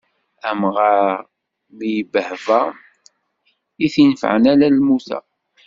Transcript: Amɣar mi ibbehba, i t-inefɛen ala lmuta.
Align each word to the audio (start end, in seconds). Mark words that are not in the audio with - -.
Amɣar 0.49 1.03
mi 1.77 1.87
ibbehba, 2.01 2.61
i 3.85 3.87
t-inefɛen 3.93 4.43
ala 4.51 4.67
lmuta. 4.77 5.17